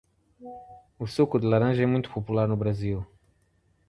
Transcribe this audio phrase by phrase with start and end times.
[0.97, 3.05] O suco de laranja é muito popular no Brasil.